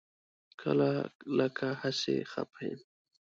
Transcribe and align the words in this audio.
کله 0.61 0.89
لکه 1.37 1.67
هسې 1.81 2.15
خپه 2.31 2.59
یم. 2.67 2.81